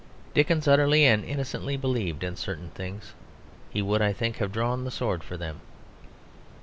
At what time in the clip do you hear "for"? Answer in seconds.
5.23-5.37